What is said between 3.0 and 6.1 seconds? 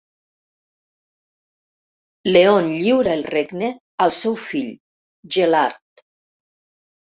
el regne al seu fill, Gellard.